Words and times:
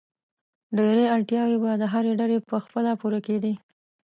ډېری 0.77 1.05
اړتیاوې 1.15 1.57
به 1.63 1.71
د 1.81 1.83
هرې 1.93 2.11
ډلې 2.19 2.37
په 2.49 2.57
خپله 2.65 2.91
پوره 3.01 3.19
کېدې. 3.27 3.53